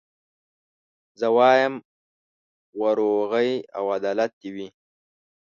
زه 1.19 1.27
وايم 1.37 1.73
وروغي 2.81 3.51
او 3.77 3.83
عدالت 3.95 4.31
دي 4.41 4.49
وي 4.55 4.67